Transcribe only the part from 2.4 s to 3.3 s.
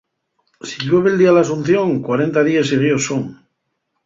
díes siguíos son.